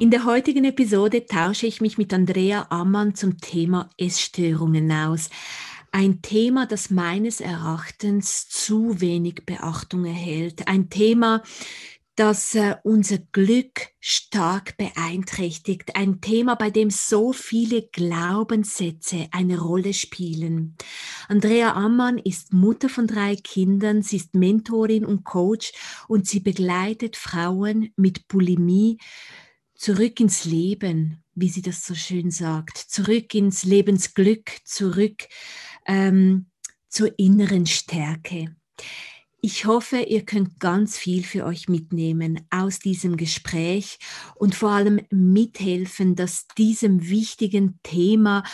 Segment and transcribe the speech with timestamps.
[0.00, 5.28] In der heutigen Episode tausche ich mich mit Andrea Ammann zum Thema Essstörungen aus.
[5.92, 10.66] Ein Thema, das meines Erachtens zu wenig Beachtung erhält.
[10.68, 11.42] Ein Thema,
[12.16, 15.94] das äh, unser Glück stark beeinträchtigt.
[15.94, 20.76] Ein Thema, bei dem so viele Glaubenssätze eine Rolle spielen.
[21.28, 25.72] Andrea Ammann ist Mutter von drei Kindern, sie ist Mentorin und Coach
[26.08, 28.96] und sie begleitet Frauen mit Bulimie
[29.80, 35.26] zurück ins Leben, wie sie das so schön sagt, zurück ins Lebensglück, zurück
[35.86, 36.50] ähm,
[36.88, 38.54] zur inneren Stärke.
[39.40, 43.98] Ich hoffe, ihr könnt ganz viel für euch mitnehmen aus diesem Gespräch
[44.34, 48.44] und vor allem mithelfen, dass diesem wichtigen Thema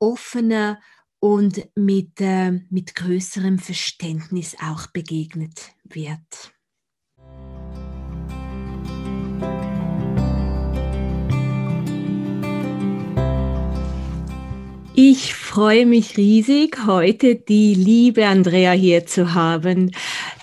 [0.00, 0.80] offener
[1.20, 6.52] und mit, äh, mit größerem Verständnis auch begegnet wird.
[14.94, 19.90] Ich freue mich riesig, heute die liebe Andrea hier zu haben.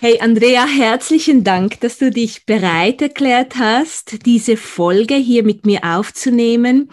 [0.02, 5.83] Hey Andrea, herzlichen Dank, dass du dich bereit erklärt hast, diese Folge hier mit mir
[5.83, 6.89] aufzunehmen.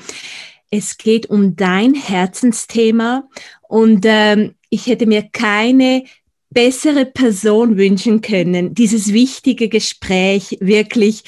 [0.70, 3.26] Es geht um dein Herzensthema
[3.62, 6.04] und ähm, ich hätte mir keine
[6.50, 11.24] bessere Person wünschen können, dieses wichtige Gespräch wirklich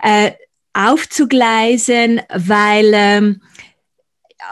[0.00, 0.30] äh,
[0.74, 3.42] aufzugleisen, weil ähm,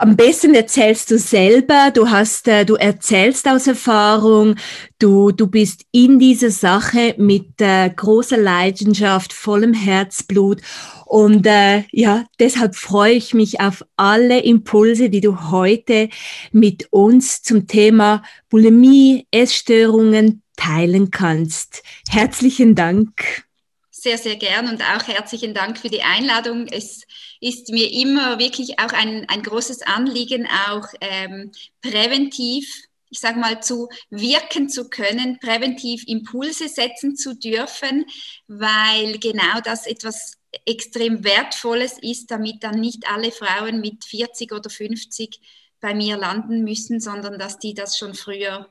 [0.01, 4.55] am besten erzählst du selber, du hast, äh, du erzählst aus Erfahrung,
[4.97, 10.61] du, du bist in dieser Sache mit äh, großer Leidenschaft, vollem Herzblut
[11.05, 16.09] und äh, ja, deshalb freue ich mich auf alle Impulse, die du heute
[16.51, 21.83] mit uns zum Thema Bulimie, Essstörungen teilen kannst.
[22.09, 23.43] Herzlichen Dank.
[23.91, 26.65] Sehr, sehr gern und auch herzlichen Dank für die Einladung.
[26.65, 27.03] Es
[27.41, 33.61] ist mir immer wirklich auch ein, ein großes Anliegen, auch ähm, präventiv, ich sage mal,
[33.61, 38.05] zu wirken zu können, präventiv Impulse setzen zu dürfen,
[38.47, 44.69] weil genau das etwas extrem Wertvolles ist, damit dann nicht alle Frauen mit 40 oder
[44.69, 45.39] 50
[45.79, 48.69] bei mir landen müssen, sondern dass die das schon früher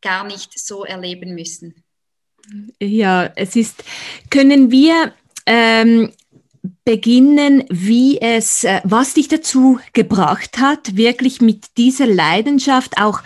[0.00, 1.82] gar nicht so erleben müssen.
[2.80, 3.84] Ja, es ist,
[4.30, 5.12] können wir
[5.46, 6.12] ähm,
[6.84, 13.22] beginnen, wie es, äh, was dich dazu gebracht hat, wirklich mit dieser Leidenschaft auch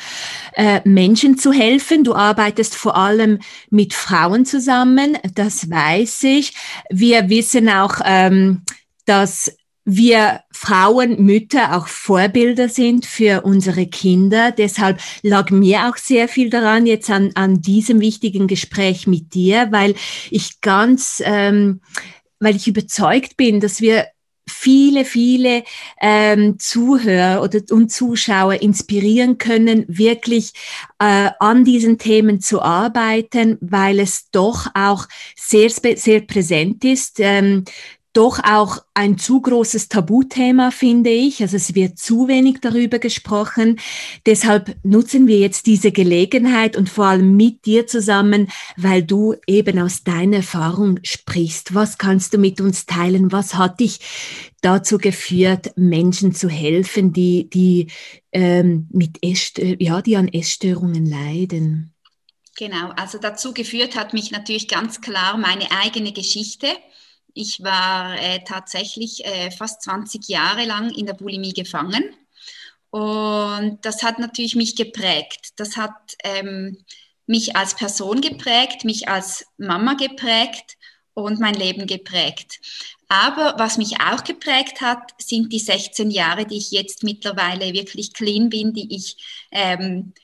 [0.54, 2.04] äh, Menschen zu helfen.
[2.04, 3.38] Du arbeitest vor allem
[3.70, 6.54] mit Frauen zusammen, das weiß ich.
[6.90, 8.62] Wir wissen auch, ähm,
[9.06, 9.56] dass
[9.86, 14.50] wir Frauen, Mütter auch Vorbilder sind für unsere Kinder.
[14.50, 19.68] Deshalb lag mir auch sehr viel daran jetzt an, an diesem wichtigen Gespräch mit dir,
[19.70, 19.94] weil
[20.30, 21.80] ich ganz ähm,
[22.40, 24.06] weil ich überzeugt bin, dass wir
[24.48, 25.64] viele, viele
[26.00, 30.52] ähm, Zuhörer oder, und Zuschauer inspirieren können, wirklich
[31.00, 37.18] äh, an diesen Themen zu arbeiten, weil es doch auch sehr, sehr präsent ist.
[37.18, 37.64] Ähm,
[38.16, 41.42] doch auch ein zu großes Tabuthema, finde ich.
[41.42, 43.78] Also es wird zu wenig darüber gesprochen.
[44.24, 49.78] Deshalb nutzen wir jetzt diese Gelegenheit und vor allem mit dir zusammen, weil du eben
[49.78, 51.74] aus deiner Erfahrung sprichst.
[51.74, 53.32] Was kannst du mit uns teilen?
[53.32, 54.00] Was hat dich
[54.62, 57.88] dazu geführt, Menschen zu helfen, die, die,
[58.32, 61.92] ähm, mit Essstör ja, die an Essstörungen leiden?
[62.56, 66.68] Genau, also dazu geführt hat mich natürlich ganz klar meine eigene Geschichte.
[67.36, 72.02] Ich war äh, tatsächlich äh, fast 20 Jahre lang in der Bulimie gefangen.
[72.88, 75.50] Und das hat natürlich mich geprägt.
[75.56, 75.92] Das hat
[76.24, 76.78] ähm,
[77.26, 80.78] mich als Person geprägt, mich als Mama geprägt
[81.12, 82.58] und mein Leben geprägt.
[83.08, 88.14] Aber was mich auch geprägt hat, sind die 16 Jahre, die ich jetzt mittlerweile wirklich
[88.14, 89.18] clean bin, die ich
[89.50, 90.14] ähm,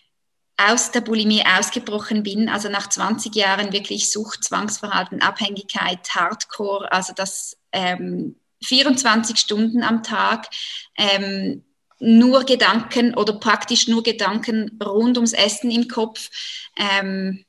[0.68, 7.12] aus der Bulimie ausgebrochen bin, also nach 20 Jahren wirklich Sucht, Zwangsverhalten, Abhängigkeit, Hardcore, also
[7.14, 10.48] das ähm, 24 Stunden am Tag,
[10.96, 11.64] ähm,
[11.98, 16.30] nur Gedanken oder praktisch nur Gedanken rund ums Essen im Kopf.
[16.76, 17.44] Ähm,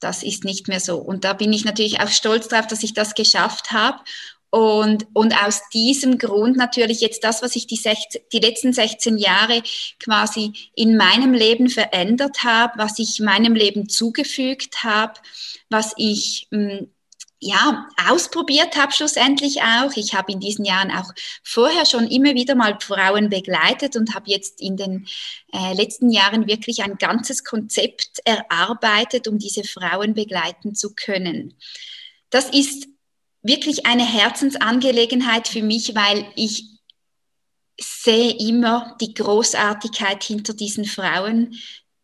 [0.00, 0.98] das ist nicht mehr so.
[0.98, 4.00] Und da bin ich natürlich auch stolz darauf, dass ich das geschafft habe.
[4.54, 9.18] Und, und aus diesem Grund natürlich jetzt das, was ich die, 16, die letzten 16
[9.18, 9.64] Jahre
[9.98, 15.14] quasi in meinem Leben verändert habe, was ich meinem Leben zugefügt habe,
[15.70, 16.88] was ich hm,
[17.40, 19.90] ja, ausprobiert habe schlussendlich auch.
[19.96, 21.10] Ich habe in diesen Jahren auch
[21.42, 25.08] vorher schon immer wieder mal Frauen begleitet und habe jetzt in den
[25.52, 31.54] äh, letzten Jahren wirklich ein ganzes Konzept erarbeitet, um diese Frauen begleiten zu können.
[32.30, 32.93] Das ist
[33.44, 36.64] wirklich eine Herzensangelegenheit für mich, weil ich
[37.80, 41.54] sehe immer die Großartigkeit hinter diesen Frauen,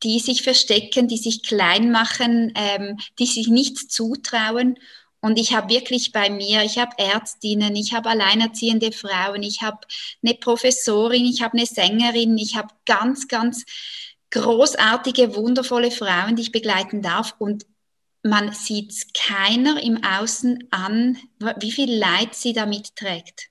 [0.03, 4.79] die sich verstecken, die sich klein machen, ähm, die sich nichts zutrauen.
[5.21, 9.79] Und ich habe wirklich bei mir, ich habe Ärztinnen, ich habe alleinerziehende Frauen, ich habe
[10.23, 13.65] eine Professorin, ich habe eine Sängerin, ich habe ganz, ganz
[14.31, 17.35] großartige, wundervolle Frauen, die ich begleiten darf.
[17.39, 17.67] Und
[18.23, 21.19] man sieht keiner im Außen an,
[21.59, 23.49] wie viel Leid sie damit trägt.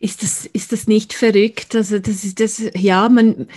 [0.00, 1.74] Ist das, ist das nicht verrückt?
[1.74, 3.48] Also das ist das, ja, man,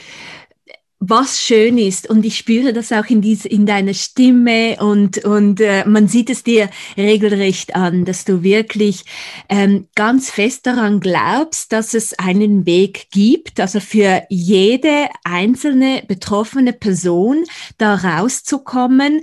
[1.04, 5.60] was schön ist und ich spüre das auch in, dies, in deiner Stimme und, und
[5.60, 9.04] äh, man sieht es dir regelrecht an, dass du wirklich
[9.50, 16.72] ähm, ganz fest daran glaubst, dass es einen Weg gibt, also für jede einzelne betroffene
[16.72, 17.46] Person
[17.80, 19.22] da rauszukommen.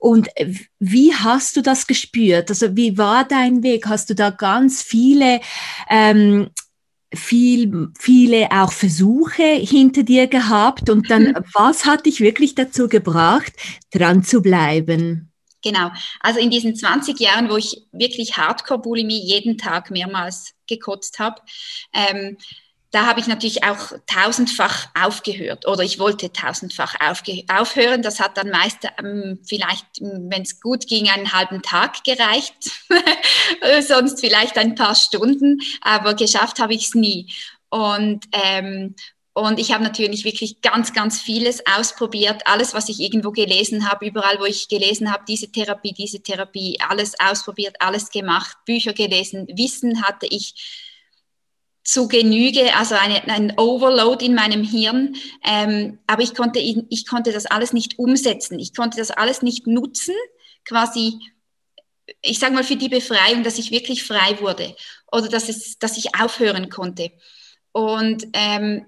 [0.00, 0.30] Und
[0.80, 2.50] wie hast du das gespürt?
[2.50, 3.86] Also wie war dein Weg?
[3.86, 5.40] Hast du da ganz viele
[5.88, 6.50] ähm,
[7.14, 11.44] viel, viele auch Versuche hinter dir gehabt und dann, mhm.
[11.54, 13.52] was hat dich wirklich dazu gebracht,
[13.90, 15.30] dran zu bleiben?
[15.62, 15.90] Genau,
[16.20, 21.42] also in diesen 20 Jahren, wo ich wirklich Hardcore-Bulimie jeden Tag mehrmals gekotzt habe,
[21.92, 22.38] ähm,
[22.92, 28.02] da habe ich natürlich auch tausendfach aufgehört oder ich wollte tausendfach aufhören.
[28.02, 32.54] Das hat dann meist ähm, vielleicht, wenn es gut ging, einen halben Tag gereicht,
[33.86, 37.32] sonst vielleicht ein paar Stunden, aber geschafft habe ich es nie.
[37.68, 38.96] Und, ähm,
[39.34, 44.06] und ich habe natürlich wirklich ganz, ganz vieles ausprobiert, alles, was ich irgendwo gelesen habe,
[44.06, 49.46] überall, wo ich gelesen habe, diese Therapie, diese Therapie, alles ausprobiert, alles gemacht, Bücher gelesen,
[49.54, 50.89] Wissen hatte ich
[51.82, 55.16] zu Genüge, also eine, ein Overload in meinem Hirn.
[55.44, 58.58] Ähm, aber ich konnte, ich konnte das alles nicht umsetzen.
[58.58, 60.14] Ich konnte das alles nicht nutzen,
[60.64, 61.18] quasi,
[62.22, 64.74] ich sage mal, für die Befreiung, dass ich wirklich frei wurde
[65.10, 67.12] oder dass, es, dass ich aufhören konnte.
[67.72, 68.86] Und ähm,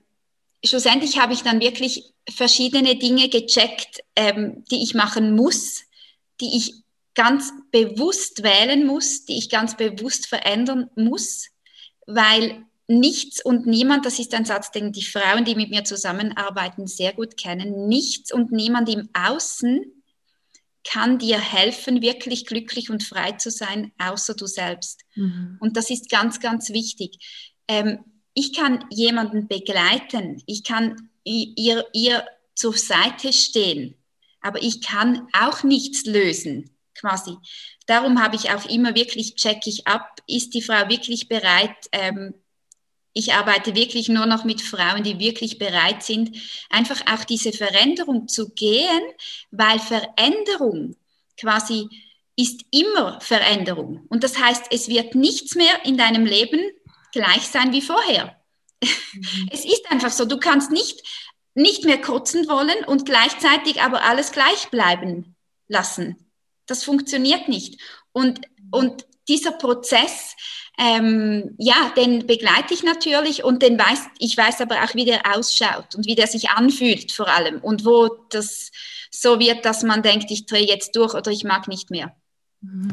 [0.65, 5.83] schlussendlich habe ich dann wirklich verschiedene Dinge gecheckt, ähm, die ich machen muss,
[6.41, 6.75] die ich
[7.15, 11.49] ganz bewusst wählen muss, die ich ganz bewusst verändern muss,
[12.07, 12.65] weil
[13.01, 17.13] nichts und niemand, das ist ein Satz, den die Frauen, die mit mir zusammenarbeiten, sehr
[17.13, 19.85] gut kennen, nichts und niemand im Außen
[20.85, 25.03] kann dir helfen, wirklich glücklich und frei zu sein, außer du selbst.
[25.15, 25.57] Mhm.
[25.61, 27.19] Und das ist ganz, ganz wichtig.
[27.69, 28.01] Ähm,
[28.35, 33.95] ich kann jemanden begleiten, ich kann ihr, ihr zur Seite stehen,
[34.41, 37.37] aber ich kann auch nichts lösen, quasi.
[37.87, 42.35] Darum habe ich auch immer wirklich, check ich ab, ist die Frau wirklich bereit, ähm,
[43.15, 46.37] ich arbeite wirklich nur noch mit Frauen, die wirklich bereit sind,
[46.71, 49.03] einfach auch diese Veränderung zu gehen,
[49.51, 50.97] weil Veränderung
[51.39, 51.89] quasi
[52.37, 54.07] ist immer Veränderung.
[54.09, 56.61] Und das heißt, es wird nichts mehr in deinem Leben
[57.13, 58.37] gleich sein wie vorher.
[58.83, 59.49] Mhm.
[59.53, 61.03] Es ist einfach so, du kannst nicht,
[61.55, 65.37] nicht mehr kotzen wollen und gleichzeitig aber alles gleich bleiben
[65.69, 66.31] lassen.
[66.67, 67.81] Das funktioniert nicht.
[68.13, 70.35] Und, und dieser Prozess,
[70.79, 75.37] ähm, ja, den begleite ich natürlich und den weiß, ich weiß aber auch, wie der
[75.37, 78.71] ausschaut und wie der sich anfühlt vor allem und wo das
[79.11, 82.17] so wird, dass man denkt, ich drehe jetzt durch oder ich mag nicht mehr.
[82.63, 82.93] Mhm.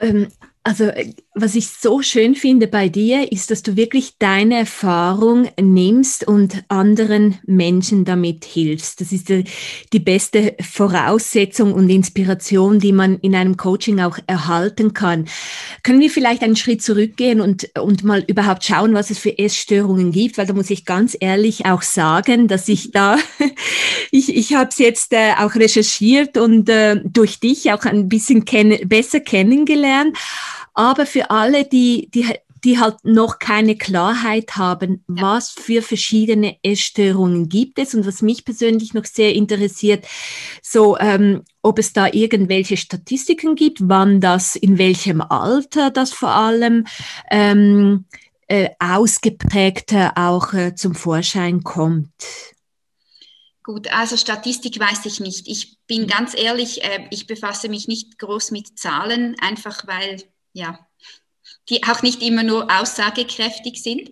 [0.00, 0.32] Ähm,
[0.68, 5.48] also äh, was ich so schön finde bei dir, ist, dass du wirklich deine Erfahrung
[5.58, 9.00] nimmst und anderen Menschen damit hilfst.
[9.00, 9.44] Das ist die,
[9.92, 15.26] die beste Voraussetzung und Inspiration, die man in einem Coaching auch erhalten kann.
[15.84, 20.12] Können wir vielleicht einen Schritt zurückgehen und, und mal überhaupt schauen, was es für Essstörungen
[20.12, 20.36] gibt?
[20.36, 23.16] Weil da muss ich ganz ehrlich auch sagen, dass ich da,
[24.10, 28.44] ich, ich habe es jetzt äh, auch recherchiert und äh, durch dich auch ein bisschen
[28.44, 30.18] kenn besser kennengelernt.
[30.78, 32.24] Aber für alle, die, die,
[32.62, 35.22] die halt noch keine Klarheit haben, ja.
[35.22, 40.06] was für verschiedene Essstörungen gibt es und was mich persönlich noch sehr interessiert,
[40.62, 46.30] so ähm, ob es da irgendwelche Statistiken gibt, wann das, in welchem Alter das vor
[46.30, 46.86] allem
[47.28, 48.04] ähm,
[48.46, 52.12] äh, ausgeprägter auch äh, zum Vorschein kommt.
[53.64, 55.48] Gut, also Statistik weiß ich nicht.
[55.48, 56.06] Ich bin mhm.
[56.06, 60.86] ganz ehrlich, äh, ich befasse mich nicht groß mit Zahlen, einfach weil ja,
[61.68, 64.10] die auch nicht immer nur aussagekräftig sind.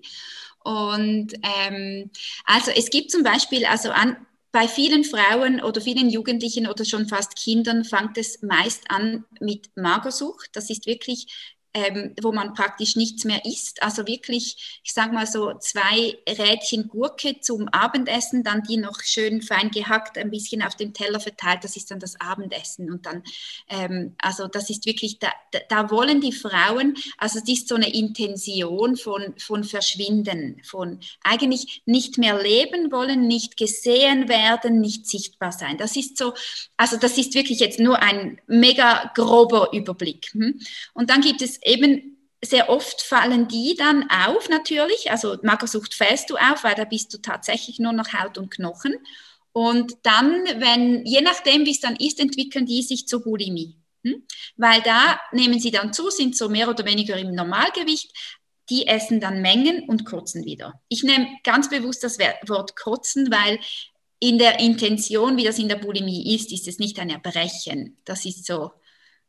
[0.60, 2.10] Und ähm,
[2.44, 4.16] also es gibt zum Beispiel, also an,
[4.52, 9.68] bei vielen Frauen oder vielen Jugendlichen oder schon fast Kindern fängt es meist an mit
[9.76, 10.50] Magersucht.
[10.54, 13.82] Das ist wirklich ähm, wo man praktisch nichts mehr isst.
[13.82, 19.42] Also wirklich, ich sage mal so zwei Rädchen Gurke zum Abendessen, dann die noch schön
[19.42, 21.64] fein gehackt, ein bisschen auf dem Teller verteilt.
[21.64, 22.90] Das ist dann das Abendessen.
[22.90, 23.22] Und dann,
[23.68, 25.28] ähm, also das ist wirklich, da,
[25.68, 31.82] da wollen die Frauen, also es ist so eine Intention von, von Verschwinden, von eigentlich
[31.84, 35.76] nicht mehr leben wollen, nicht gesehen werden, nicht sichtbar sein.
[35.76, 36.32] Das ist so,
[36.78, 40.30] also das ist wirklich jetzt nur ein mega grober Überblick.
[40.32, 40.58] Hm?
[40.94, 45.10] Und dann gibt es eben sehr oft fallen die dann auf natürlich.
[45.10, 48.94] Also Magersucht fällst du auf, weil da bist du tatsächlich nur noch Haut und Knochen.
[49.52, 53.76] Und dann, wenn, je nachdem, wie es dann ist, entwickeln die sich zur Bulimie.
[54.04, 54.22] Hm?
[54.56, 58.12] Weil da nehmen sie dann zu, sind so mehr oder weniger im Normalgewicht,
[58.68, 60.80] die essen dann Mengen und kotzen wieder.
[60.88, 63.58] Ich nehme ganz bewusst das Wort kotzen, weil
[64.18, 67.98] in der Intention, wie das in der Bulimie ist, ist es nicht ein Erbrechen.
[68.04, 68.72] Das ist so,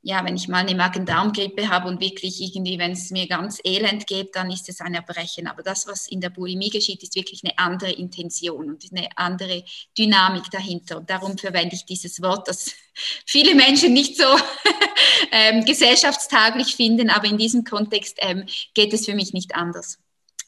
[0.02, 4.08] ja, wenn ich mal eine Magen-Darm-Grippe habe und wirklich irgendwie, wenn es mir ganz elend
[4.08, 5.48] geht, dann ist es ein Erbrechen.
[5.48, 9.64] Aber das, was in der Bulimie geschieht, ist wirklich eine andere Intention und eine andere
[9.98, 10.98] Dynamik dahinter.
[10.98, 12.72] Und darum verwende ich dieses Wort, das
[13.26, 14.24] viele Menschen nicht so
[15.32, 20.00] ähm, gesellschaftstaglich finden, aber in diesem Kontext ähm, geht es für mich nicht anders.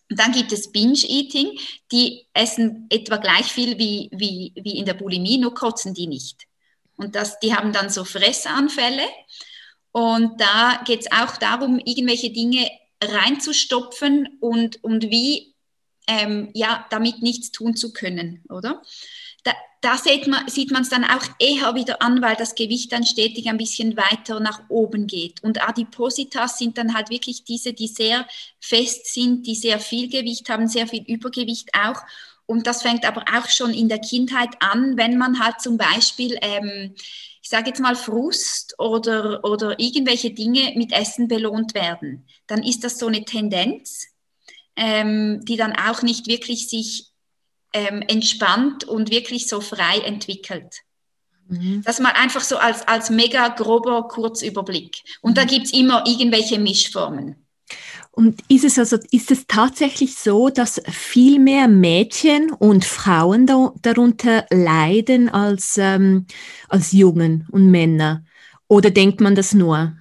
[0.10, 1.60] Und dann gibt es Binge-Eating,
[1.92, 6.49] die essen etwa gleich viel wie, wie, wie in der Bulimie, nur kotzen die nicht.
[7.00, 9.04] Und das, die haben dann so Fressanfälle.
[9.92, 12.70] Und da geht es auch darum, irgendwelche Dinge
[13.02, 15.56] reinzustopfen und, und wie,
[16.08, 18.82] ähm, ja, damit nichts tun zu können, oder?
[19.44, 23.48] Da, da sieht man es dann auch eher wieder an, weil das Gewicht dann stetig
[23.48, 25.42] ein bisschen weiter nach oben geht.
[25.42, 28.28] Und Adipositas sind dann halt wirklich diese, die sehr
[28.60, 32.02] fest sind, die sehr viel Gewicht haben, sehr viel Übergewicht auch.
[32.50, 36.36] Und das fängt aber auch schon in der Kindheit an, wenn man halt zum Beispiel,
[36.42, 36.96] ähm,
[37.44, 42.28] ich sage jetzt mal, Frust oder, oder irgendwelche Dinge mit Essen belohnt werden.
[42.48, 44.08] Dann ist das so eine Tendenz,
[44.76, 47.12] ähm, die dann auch nicht wirklich sich
[47.72, 50.78] ähm, entspannt und wirklich so frei entwickelt.
[51.50, 51.84] Mhm.
[51.86, 55.04] Das mal einfach so als, als mega grober Kurzüberblick.
[55.22, 55.36] Und mhm.
[55.36, 57.46] da gibt es immer irgendwelche Mischformen.
[58.20, 63.74] Und ist es also, ist es tatsächlich so, dass viel mehr Mädchen und Frauen da,
[63.82, 66.28] darunter leiden als, ähm,
[66.68, 68.26] als Jungen und Männer?
[68.68, 69.94] Oder denkt man das nur?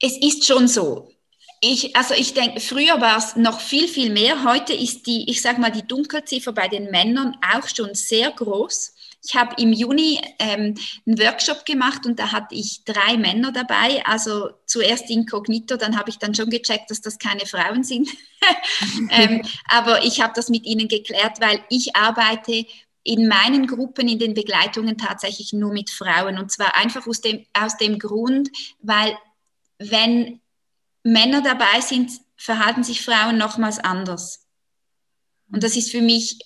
[0.00, 1.12] Es ist schon so.
[1.60, 4.44] Ich, also ich denke, früher war es noch viel, viel mehr.
[4.44, 8.94] Heute ist die, ich sage mal, die Dunkelziffer bei den Männern auch schon sehr groß.
[9.24, 10.74] Ich habe im Juni ähm,
[11.06, 14.04] einen Workshop gemacht und da hatte ich drei Männer dabei.
[14.04, 18.08] Also zuerst inkognito, dann habe ich dann schon gecheckt, dass das keine Frauen sind.
[19.10, 22.66] ähm, aber ich habe das mit ihnen geklärt, weil ich arbeite
[23.04, 26.38] in meinen Gruppen, in den Begleitungen tatsächlich nur mit Frauen.
[26.38, 28.50] Und zwar einfach aus dem, aus dem Grund,
[28.80, 29.16] weil
[29.78, 30.40] wenn
[31.02, 34.46] Männer dabei sind, verhalten sich Frauen nochmals anders.
[35.52, 36.38] Und das ist für mich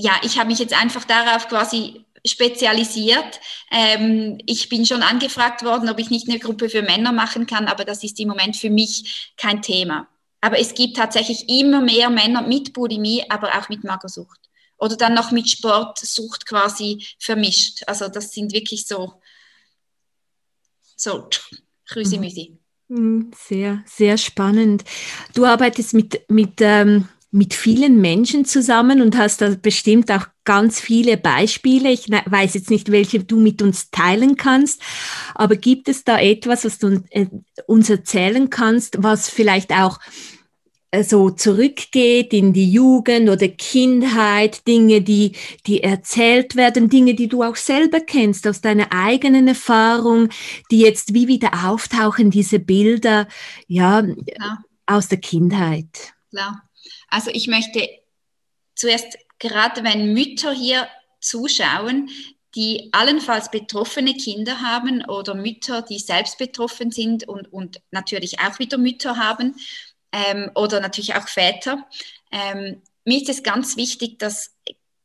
[0.00, 3.40] ja, ich habe mich jetzt einfach darauf quasi spezialisiert.
[3.70, 7.66] Ähm, ich bin schon angefragt worden, ob ich nicht eine Gruppe für Männer machen kann,
[7.66, 10.08] aber das ist im Moment für mich kein Thema.
[10.40, 14.40] Aber es gibt tatsächlich immer mehr Männer mit Bulimie, aber auch mit Magersucht.
[14.78, 17.82] Oder dann noch mit Sportsucht quasi vermischt.
[17.86, 19.20] Also das sind wirklich so,
[20.96, 21.28] so
[21.86, 22.58] Krüsimüsi.
[22.88, 23.30] Mhm.
[23.36, 24.84] Sehr, sehr spannend.
[25.34, 30.80] Du arbeitest mit, mit ähm mit vielen Menschen zusammen und hast da bestimmt auch ganz
[30.80, 31.90] viele Beispiele.
[31.90, 34.82] Ich weiß jetzt nicht, welche du mit uns teilen kannst,
[35.34, 37.26] aber gibt es da etwas, was du äh,
[37.66, 40.00] uns erzählen kannst, was vielleicht auch
[40.90, 47.28] äh, so zurückgeht in die Jugend oder Kindheit, Dinge, die, die erzählt werden, Dinge, die
[47.28, 50.30] du auch selber kennst aus deiner eigenen Erfahrung,
[50.72, 53.28] die jetzt wie wieder auftauchen, diese Bilder,
[53.68, 54.58] ja, ja.
[54.86, 56.12] aus der Kindheit.
[56.30, 56.62] Klar.
[57.10, 57.88] Also ich möchte
[58.74, 60.88] zuerst, gerade wenn Mütter hier
[61.20, 62.08] zuschauen,
[62.54, 68.58] die allenfalls betroffene Kinder haben oder Mütter, die selbst betroffen sind und, und natürlich auch
[68.58, 69.54] wieder Mütter haben
[70.12, 71.86] ähm, oder natürlich auch Väter.
[72.32, 74.56] Ähm, mir ist es ganz wichtig, dass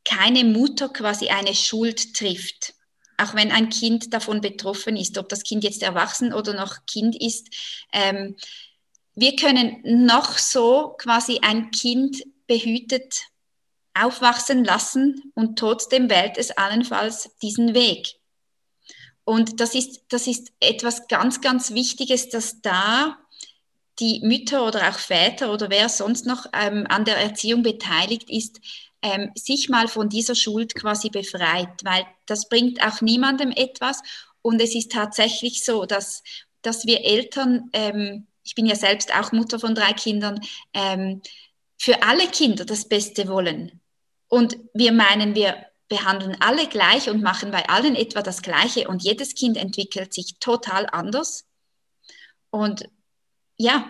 [0.04, 2.74] keine Mutter quasi eine Schuld trifft.
[3.18, 7.16] Auch wenn ein Kind davon betroffen ist, ob das Kind jetzt erwachsen oder noch Kind
[7.22, 7.48] ist.
[7.94, 8.36] Ähm,
[9.16, 13.24] wir können noch so quasi ein Kind behütet
[13.94, 18.16] aufwachsen lassen und trotzdem wählt es allenfalls diesen Weg.
[19.24, 23.18] Und das ist, das ist etwas ganz, ganz Wichtiges, dass da
[24.00, 28.60] die Mütter oder auch Väter oder wer sonst noch ähm, an der Erziehung beteiligt ist,
[29.02, 34.02] ähm, sich mal von dieser Schuld quasi befreit, weil das bringt auch niemandem etwas.
[34.42, 36.22] Und es ist tatsächlich so, dass,
[36.62, 40.40] dass wir Eltern ähm, ich bin ja selbst auch Mutter von drei Kindern,
[40.74, 41.22] ähm,
[41.78, 43.82] für alle Kinder das Beste wollen.
[44.28, 49.04] Und wir meinen, wir behandeln alle gleich und machen bei allen etwa das Gleiche und
[49.04, 51.46] jedes Kind entwickelt sich total anders.
[52.50, 52.88] Und
[53.58, 53.86] ja,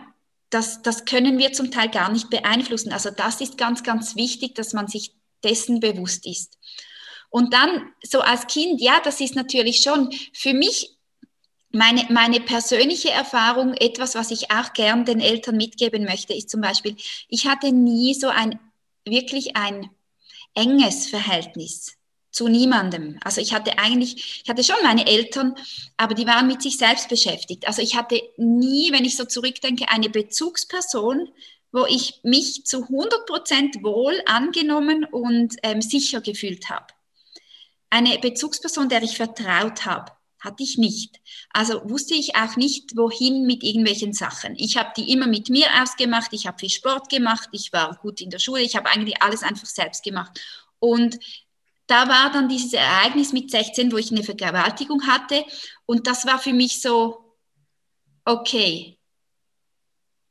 [0.49, 2.91] das, das können wir zum Teil gar nicht beeinflussen.
[2.91, 6.57] Also das ist ganz, ganz wichtig, dass man sich dessen bewusst ist.
[7.29, 10.94] Und dann so als Kind, ja, das ist natürlich schon für mich
[11.75, 16.61] meine, meine persönliche Erfahrung, etwas, was ich auch gern den Eltern mitgeben möchte, ist zum
[16.61, 16.95] Beispiel,
[17.27, 18.59] ich hatte nie so ein,
[19.05, 19.89] wirklich ein
[20.55, 21.97] enges Verhältnis
[22.31, 23.19] zu niemandem.
[23.23, 25.55] Also ich hatte eigentlich, ich hatte schon meine Eltern,
[25.97, 27.67] aber die waren mit sich selbst beschäftigt.
[27.67, 31.29] Also ich hatte nie, wenn ich so zurückdenke, eine Bezugsperson,
[31.71, 36.87] wo ich mich zu 100 Prozent wohl angenommen und ähm, sicher gefühlt habe.
[37.89, 41.19] Eine Bezugsperson, der ich vertraut habe, hatte ich nicht.
[41.51, 44.55] Also wusste ich auch nicht, wohin mit irgendwelchen Sachen.
[44.57, 48.21] Ich habe die immer mit mir ausgemacht, ich habe viel Sport gemacht, ich war gut
[48.21, 50.39] in der Schule, ich habe eigentlich alles einfach selbst gemacht.
[50.79, 51.17] Und
[51.87, 55.45] da war dann dieses Ereignis mit 16, wo ich eine Vergewaltigung hatte.
[55.85, 57.35] Und das war für mich so,
[58.25, 58.97] okay,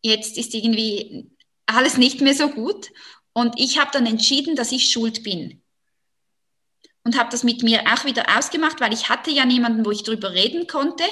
[0.03, 1.31] jetzt ist irgendwie
[1.67, 2.91] alles nicht mehr so gut.
[3.33, 5.64] Und ich habe dann entschieden, dass ich schuld bin.
[7.05, 10.03] Und habe das mit mir auch wieder ausgemacht, weil ich hatte ja niemanden, wo ich
[10.03, 11.05] drüber reden konnte.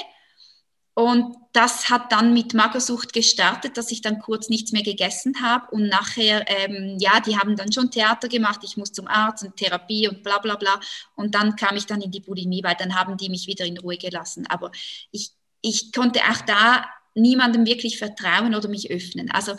[0.95, 5.67] Und das hat dann mit Magersucht gestartet, dass ich dann kurz nichts mehr gegessen habe.
[5.71, 8.61] Und nachher, ähm, ja, die haben dann schon Theater gemacht.
[8.63, 10.79] Ich muss zum Arzt und Therapie und bla bla bla.
[11.15, 13.77] Und dann kam ich dann in die Bulimie, weil dann haben die mich wieder in
[13.77, 14.45] Ruhe gelassen.
[14.49, 14.71] Aber
[15.11, 15.31] ich,
[15.61, 16.85] ich konnte auch da
[17.15, 19.31] niemandem wirklich vertrauen oder mich öffnen.
[19.31, 19.55] Also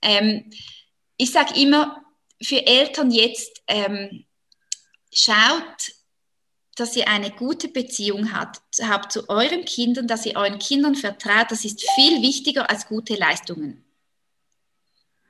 [0.00, 0.50] ähm,
[1.16, 2.02] ich sage immer,
[2.42, 4.24] für Eltern jetzt, ähm,
[5.12, 5.92] schaut,
[6.76, 11.50] dass ihr eine gute Beziehung habt, habt zu euren Kindern, dass ihr euren Kindern vertraut,
[11.50, 13.84] das ist viel wichtiger als gute Leistungen.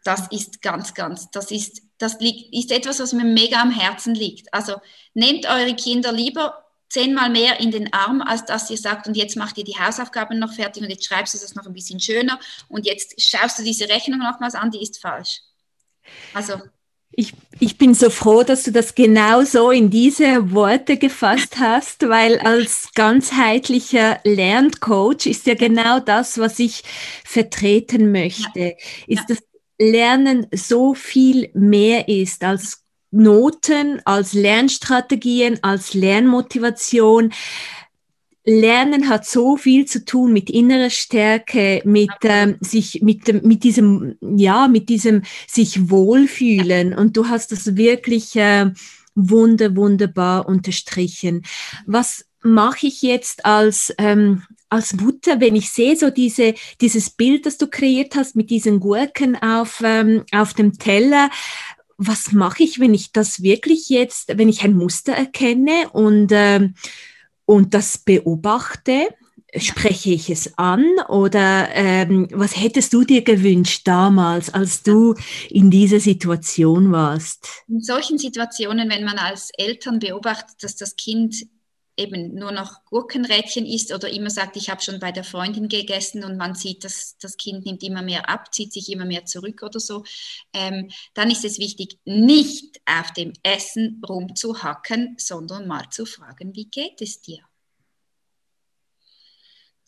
[0.04, 4.14] Das ist ganz, ganz, das ist, das liegt, ist etwas, was mir mega am Herzen
[4.14, 4.52] liegt.
[4.52, 4.76] Also
[5.14, 9.36] nehmt eure Kinder lieber zehnmal mehr in den Arm, als dass ihr sagt, und jetzt
[9.36, 12.38] macht ihr die Hausaufgaben noch fertig und jetzt schreibst du das noch ein bisschen schöner
[12.68, 15.40] und jetzt schaust du diese Rechnung nochmals an, die ist falsch.
[16.32, 16.60] Also
[17.10, 22.08] ich, ich bin so froh, dass du das genau so in diese Worte gefasst hast,
[22.08, 26.84] weil als ganzheitlicher Lerncoach ist ja genau das, was ich
[27.24, 28.72] vertreten möchte, ja.
[29.06, 29.38] ist, dass
[29.80, 37.32] Lernen so viel mehr ist als Noten, als Lernstrategien, als Lernmotivation.
[38.44, 43.62] Lernen hat so viel zu tun mit innerer Stärke, mit ähm, sich, mit dem, mit
[43.62, 46.94] diesem, ja, mit diesem sich wohlfühlen.
[46.94, 48.70] Und du hast das wirklich äh,
[49.14, 51.42] wunder, wunderbar unterstrichen.
[51.86, 57.46] Was mache ich jetzt als ähm, als Mutter, wenn ich sehe so diese dieses Bild,
[57.46, 61.30] das du kreiert hast mit diesen Gurken auf ähm, auf dem Teller?
[61.96, 66.74] Was mache ich, wenn ich das wirklich jetzt, wenn ich ein Muster erkenne und ähm,
[67.48, 69.08] und das beobachte,
[69.56, 75.14] spreche ich es an oder ähm, was hättest du dir gewünscht damals, als du
[75.48, 77.48] in dieser Situation warst?
[77.66, 81.46] In solchen Situationen, wenn man als Eltern beobachtet, dass das Kind
[81.98, 86.24] eben nur noch Gurkenrädchen isst oder immer sagt, ich habe schon bei der Freundin gegessen
[86.24, 89.62] und man sieht, dass das Kind nimmt immer mehr ab, zieht sich immer mehr zurück
[89.62, 90.04] oder so,
[90.52, 96.66] ähm, dann ist es wichtig, nicht auf dem Essen rumzuhacken, sondern mal zu fragen, wie
[96.66, 97.40] geht es dir?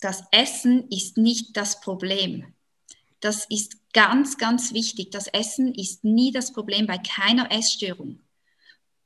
[0.00, 2.54] Das Essen ist nicht das Problem.
[3.20, 5.10] Das ist ganz, ganz wichtig.
[5.10, 8.20] Das Essen ist nie das Problem bei keiner Essstörung.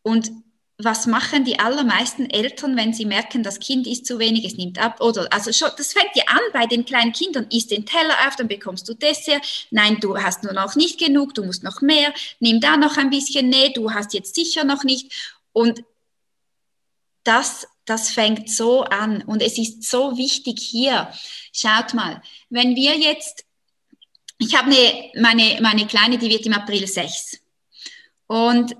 [0.02, 0.30] Und
[0.78, 4.78] was machen die allermeisten Eltern, wenn sie merken, das Kind isst zu wenig, es nimmt
[4.78, 5.00] ab?
[5.00, 7.46] Oder also schon, das fängt ja an bei den kleinen Kindern.
[7.50, 9.68] Isst den Teller auf, dann bekommst du Dessert.
[9.70, 12.12] Nein, du hast nur noch nicht genug, du musst noch mehr.
[12.40, 13.48] Nimm da noch ein bisschen.
[13.48, 15.36] Nee, du hast jetzt sicher noch nicht.
[15.52, 15.84] Und
[17.22, 19.22] das, das fängt so an.
[19.22, 21.12] Und es ist so wichtig hier.
[21.52, 23.44] Schaut mal, wenn wir jetzt,
[24.38, 27.38] ich habe eine, meine, meine Kleine, die wird im April sechs.
[28.26, 28.74] Und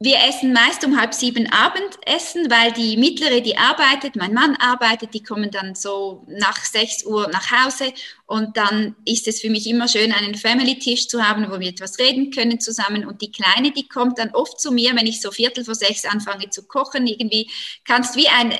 [0.00, 5.12] wir essen meist um halb sieben Abendessen, weil die mittlere, die arbeitet, mein Mann arbeitet,
[5.12, 7.92] die kommen dann so nach sechs Uhr nach Hause.
[8.24, 11.98] Und dann ist es für mich immer schön, einen Family-Tisch zu haben, wo wir etwas
[11.98, 13.06] reden können zusammen.
[13.06, 16.04] Und die Kleine, die kommt dann oft zu mir, wenn ich so Viertel vor sechs
[16.04, 17.50] anfange zu kochen, irgendwie
[17.84, 18.54] kannst wie ein,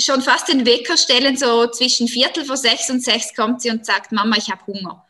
[0.00, 3.86] schon fast den Wecker stellen, so zwischen Viertel vor sechs und sechs kommt sie und
[3.86, 5.06] sagt, Mama, ich habe Hunger.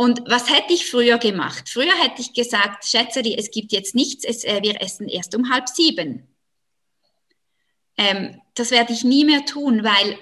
[0.00, 1.68] Und was hätte ich früher gemacht?
[1.68, 5.50] Früher hätte ich gesagt, Schätzeri, es gibt jetzt nichts, es, äh, wir essen erst um
[5.50, 6.26] halb sieben.
[7.98, 10.18] Ähm, das werde ich nie mehr tun, weil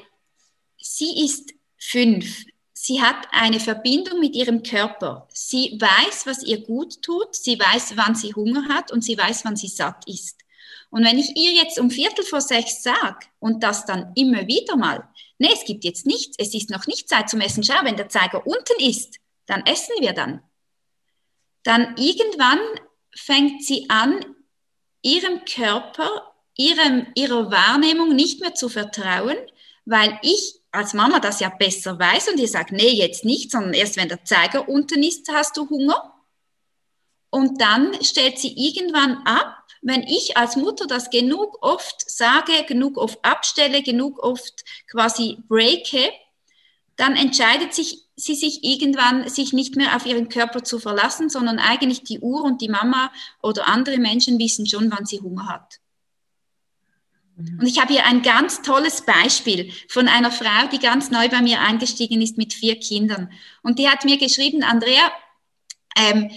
[0.79, 2.45] sie ist fünf.
[2.73, 5.29] sie hat eine Verbindung mit ihrem Körper.
[5.33, 9.45] Sie weiß, was ihr gut tut, sie weiß, wann sie Hunger hat und sie weiß,
[9.45, 10.41] wann sie satt ist.
[10.91, 14.75] Und wenn ich ihr jetzt um Viertel vor sechs sage und das dann immer wieder
[14.75, 17.97] mal, nee, es gibt jetzt nichts, es ist noch nicht Zeit zum Essen, schau, wenn
[17.97, 20.43] der Zeiger unten ist, dann essen wir dann.
[21.65, 22.61] Dann irgendwann
[23.17, 24.25] fängt sie an,
[25.03, 29.37] ihrem Körper, ihrem, ihrer Wahrnehmung nicht mehr zu vertrauen,
[29.85, 33.73] weil ich als Mama das ja besser weiß und ihr sagt, nee, jetzt nicht, sondern
[33.73, 36.15] erst wenn der Zeiger unten ist, hast du Hunger.
[37.31, 42.99] Und dann stellt sie irgendwann ab, wenn ich als Mutter das genug oft sage, genug
[42.99, 46.13] oft abstelle, genug oft quasi breake,
[46.97, 51.59] dann entscheidet sich, sie sich irgendwann, sich nicht mehr auf ihren Körper zu verlassen, sondern
[51.59, 55.81] eigentlich die Uhr und die Mama oder andere Menschen wissen schon, wann sie Hunger hat.
[57.39, 61.41] Und ich habe hier ein ganz tolles Beispiel von einer Frau, die ganz neu bei
[61.41, 63.31] mir eingestiegen ist mit vier Kindern.
[63.63, 65.13] Und die hat mir geschrieben, Andrea,
[65.97, 66.31] ähm,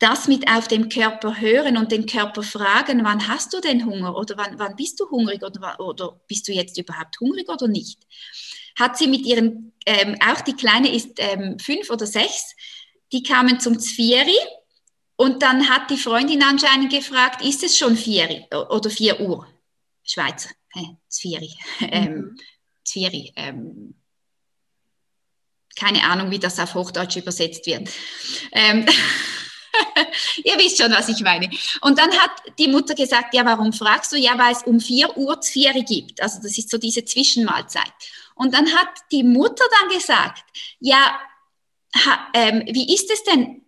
[0.00, 4.16] das mit auf den Körper hören und den Körper fragen, wann hast du denn Hunger
[4.16, 8.00] oder wann, wann bist du hungrig oder, oder bist du jetzt überhaupt hungrig oder nicht,
[8.78, 12.54] hat sie mit ihren, ähm, auch die Kleine ist ähm, fünf oder sechs,
[13.12, 14.36] die kamen zum Zvieri
[15.16, 19.46] und dann hat die Freundin anscheinend gefragt, ist es schon vier oder vier Uhr?
[20.02, 22.36] Schweizer, hey, Zvieri, ähm, mhm.
[22.84, 23.94] Zvieri, ähm,
[25.76, 27.90] keine Ahnung, wie das auf Hochdeutsch übersetzt wird.
[28.52, 28.86] Ähm,
[30.44, 31.50] Ihr wisst schon, was ich meine.
[31.80, 34.16] Und dann hat die Mutter gesagt, ja, warum fragst du?
[34.16, 36.22] Ja, weil es um 4 Uhr Zvieri gibt.
[36.22, 37.92] Also das ist so diese Zwischenmahlzeit.
[38.34, 40.44] Und dann hat die Mutter dann gesagt,
[40.80, 41.20] ja,
[41.94, 43.62] ha, ähm, wie ist es denn?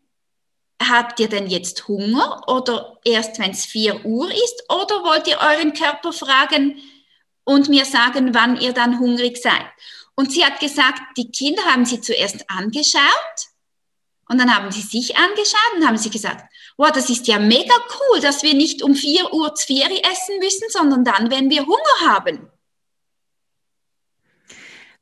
[0.82, 4.64] Habt ihr denn jetzt Hunger oder erst, wenn es 4 Uhr ist?
[4.68, 6.82] Oder wollt ihr euren Körper fragen
[7.44, 9.66] und mir sagen, wann ihr dann hungrig seid?
[10.16, 13.02] Und sie hat gesagt, die Kinder haben sie zuerst angeschaut
[14.28, 16.44] und dann haben sie sich angeschaut und haben sie gesagt,
[16.76, 20.68] wow, das ist ja mega cool, dass wir nicht um 4 Uhr Zvieri essen müssen,
[20.68, 22.50] sondern dann, wenn wir Hunger haben.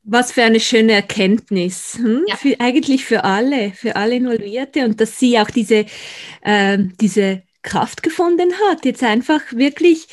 [0.07, 1.97] Was für eine schöne Erkenntnis.
[1.97, 2.23] Hm?
[2.27, 2.35] Ja.
[2.35, 5.85] Für, eigentlich für alle, für alle Involvierte und dass sie auch diese,
[6.41, 10.07] äh, diese Kraft gefunden hat, jetzt einfach wirklich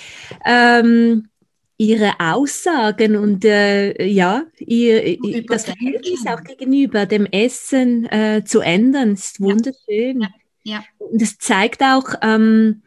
[0.46, 1.28] ähm,
[1.76, 9.12] ihre Aussagen und äh, ja, ihr, das Verhältnis auch gegenüber dem Essen äh, zu ändern,
[9.12, 10.22] ist wunderschön.
[10.22, 10.28] Ja.
[10.64, 10.85] ja.
[10.98, 12.83] Und es zeigt auch, ähm,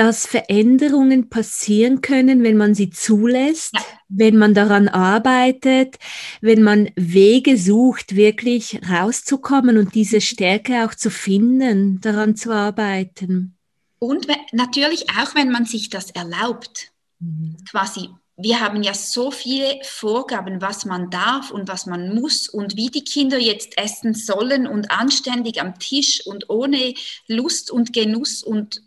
[0.00, 3.82] dass Veränderungen passieren können, wenn man sie zulässt, ja.
[4.08, 5.98] wenn man daran arbeitet,
[6.40, 10.22] wenn man Wege sucht, wirklich rauszukommen und diese mhm.
[10.22, 13.58] Stärke auch zu finden, daran zu arbeiten.
[13.98, 17.58] Und natürlich auch, wenn man sich das erlaubt, mhm.
[17.70, 18.08] quasi
[18.42, 22.88] wir haben ja so viele Vorgaben, was man darf und was man muss und wie
[22.88, 26.94] die Kinder jetzt essen sollen und anständig am Tisch und ohne
[27.26, 28.80] Lust und Genuss und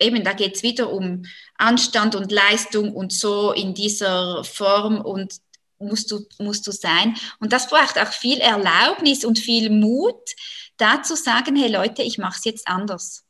[0.00, 1.24] eben da geht es wieder um
[1.56, 5.34] Anstand und Leistung und so in dieser Form und
[5.78, 7.16] musst du, musst du sein.
[7.38, 10.20] Und das braucht auch viel Erlaubnis und viel Mut,
[10.76, 13.24] da zu sagen, hey Leute, ich mache es jetzt anders.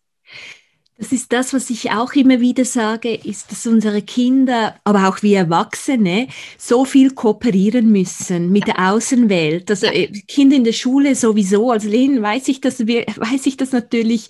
[1.00, 5.22] Das ist das, was ich auch immer wieder sage, ist, dass unsere Kinder, aber auch
[5.22, 6.28] wir Erwachsene,
[6.58, 9.70] so viel kooperieren müssen mit der Außenwelt.
[9.70, 13.72] Also äh, Kinder in der Schule sowieso, als Lehrerin weiß ich das, weiß ich das
[13.72, 14.28] natürlich,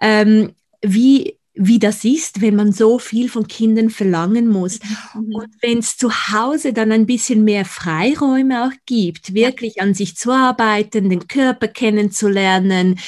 [0.00, 4.80] ähm, wie wie das ist, wenn man so viel von Kindern verlangen muss.
[5.14, 5.34] Mhm.
[5.34, 9.82] Und wenn es zu Hause dann ein bisschen mehr Freiräume auch gibt, wirklich ja.
[9.82, 12.98] an sich zu arbeiten, den Körper kennenzulernen,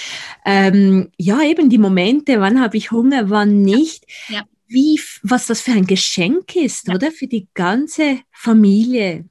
[0.44, 4.04] ähm, ja, eben die Momente, wann habe ich Hunger, wann nicht.
[4.28, 4.42] Ja.
[4.68, 6.94] Wie, was das für ein Geschenk ist, ja.
[6.94, 7.10] oder?
[7.10, 9.24] Für die ganze Familie.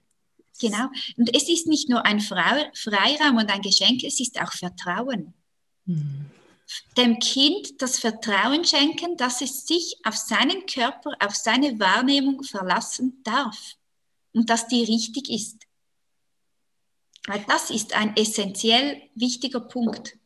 [0.60, 0.88] Genau.
[1.17, 5.34] Und es ist nicht nur ein Freiraum und ein Geschenk, es ist auch Vertrauen.
[5.86, 6.25] Mhm
[6.97, 13.21] dem Kind das Vertrauen schenken, dass es sich auf seinen Körper, auf seine Wahrnehmung verlassen
[13.23, 13.75] darf
[14.34, 15.63] und dass die richtig ist.
[17.27, 20.17] Weil das ist ein essentiell wichtiger Punkt.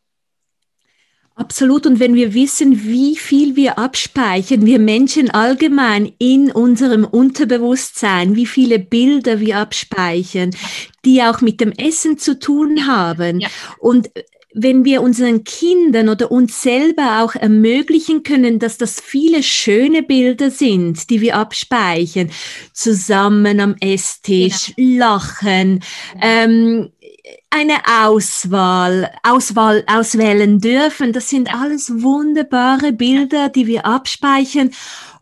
[1.38, 1.86] Absolut.
[1.86, 8.46] Und wenn wir wissen, wie viel wir abspeichern, wir Menschen allgemein in unserem Unterbewusstsein, wie
[8.46, 10.52] viele Bilder wir abspeichern,
[11.04, 13.42] die auch mit dem Essen zu tun haben.
[13.42, 13.50] Ja.
[13.80, 14.10] Und
[14.58, 20.50] wenn wir unseren Kindern oder uns selber auch ermöglichen können, dass das viele schöne Bilder
[20.50, 22.32] sind, die wir abspeichern,
[22.72, 25.16] zusammen am Esstisch, genau.
[25.16, 25.84] lachen,
[26.22, 26.90] ähm,
[27.50, 34.72] eine Auswahl, Auswahl auswählen dürfen, das sind alles wunderbare Bilder, die wir abspeichern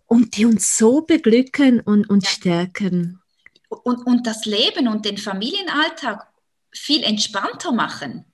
[0.06, 3.19] und die uns so beglücken und, und stärken.
[3.67, 6.28] Und, und das Leben und den Familienalltag
[6.72, 8.26] viel entspannter machen.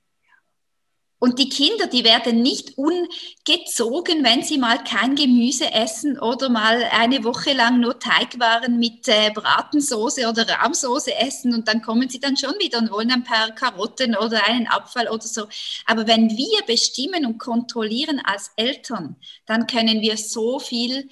[1.19, 6.81] Und die Kinder, die werden nicht ungezogen, wenn sie mal kein Gemüse essen oder mal
[6.91, 12.21] eine Woche lang nur Teigwaren mit äh, Bratensoße oder Rahmsoße essen und dann kommen sie
[12.21, 15.47] dann schon wieder und wollen ein paar Karotten oder einen Apfel oder so.
[15.85, 21.09] Aber wenn wir bestimmen und kontrollieren als Eltern, dann können wir so viel,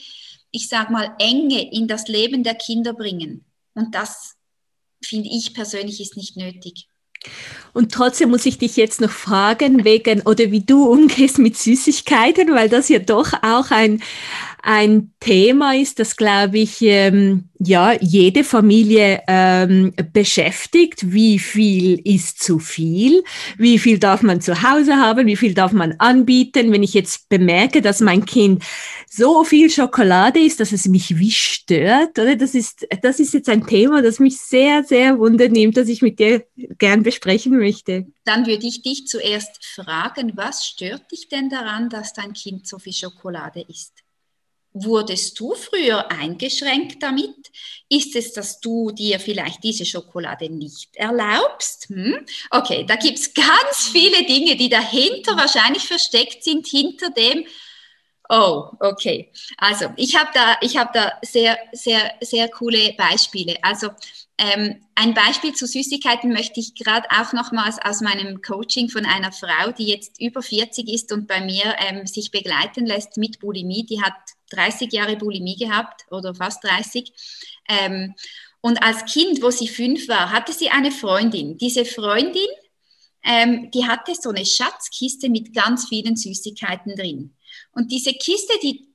[0.51, 3.43] ich sag mal, Enge in das Leben der Kinder bringen.
[3.73, 4.37] Und das
[5.03, 6.87] finde ich persönlich ist nicht nötig.
[7.73, 12.53] Und trotzdem muss ich dich jetzt noch fragen, wegen oder wie du umgehst mit Süßigkeiten,
[12.53, 14.01] weil das ja doch auch ein,
[14.63, 21.11] ein Thema ist, das, glaube ich, ähm, ja, jede Familie ähm, beschäftigt.
[21.11, 23.23] Wie viel ist zu viel?
[23.57, 25.27] Wie viel darf man zu Hause haben?
[25.27, 26.71] Wie viel darf man anbieten?
[26.71, 28.63] Wenn ich jetzt bemerke, dass mein Kind
[29.09, 32.35] so viel Schokolade isst, dass es mich wie stört, oder?
[32.35, 36.19] Das ist, das ist jetzt ein Thema, das mich sehr, sehr wundernimmt, das ich mit
[36.19, 36.45] dir
[36.77, 38.07] gern besprechen möchte.
[38.25, 42.77] Dann würde ich dich zuerst fragen, was stört dich denn daran, dass dein Kind so
[42.77, 43.96] viel Schokolade isst?
[44.83, 47.51] Wurdest du früher eingeschränkt damit?
[47.89, 51.87] Ist es, dass du dir vielleicht diese Schokolade nicht erlaubst?
[51.89, 52.25] Hm?
[52.51, 57.45] Okay, da gibt es ganz viele Dinge, die dahinter wahrscheinlich versteckt sind, hinter dem,
[58.29, 59.31] Oh, okay.
[59.57, 63.55] Also ich habe da, ich habe da sehr, sehr, sehr coole Beispiele.
[63.61, 63.89] Also
[64.37, 69.31] ähm, ein Beispiel zu Süßigkeiten möchte ich gerade auch nochmals aus meinem Coaching von einer
[69.31, 73.85] Frau, die jetzt über 40 ist und bei mir ähm, sich begleiten lässt mit Bulimie.
[73.85, 74.13] Die hat
[74.49, 77.11] 30 Jahre Bulimie gehabt oder fast 30.
[77.69, 78.13] Ähm,
[78.61, 81.57] und als Kind, wo sie fünf war, hatte sie eine Freundin.
[81.57, 82.47] Diese Freundin,
[83.23, 87.35] ähm, die hatte so eine Schatzkiste mit ganz vielen Süßigkeiten drin.
[87.71, 88.87] Und diese Kiste, die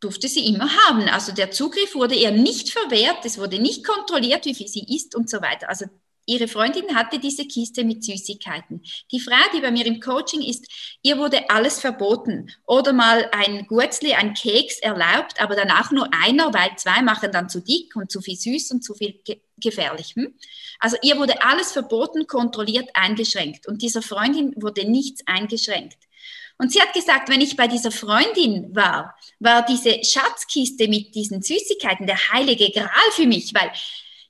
[0.00, 1.08] durfte sie immer haben.
[1.08, 5.14] Also der Zugriff wurde ihr nicht verwehrt, es wurde nicht kontrolliert, wie viel sie isst
[5.14, 5.68] und so weiter.
[5.68, 5.86] Also
[6.26, 8.82] Ihre Freundin hatte diese Kiste mit Süßigkeiten.
[9.10, 10.66] Die Frau, die bei mir im Coaching ist,
[11.02, 12.50] ihr wurde alles verboten.
[12.64, 17.48] Oder mal ein Gurzli, ein Keks erlaubt, aber danach nur einer, weil zwei machen dann
[17.48, 20.14] zu dick und zu viel süß und zu viel ge gefährlich.
[20.16, 20.34] Hm?
[20.80, 23.68] Also ihr wurde alles verboten, kontrolliert, eingeschränkt.
[23.68, 25.98] Und dieser Freundin wurde nichts eingeschränkt.
[26.58, 31.42] Und sie hat gesagt, wenn ich bei dieser Freundin war, war diese Schatzkiste mit diesen
[31.42, 33.70] Süßigkeiten der heilige Gral für mich, weil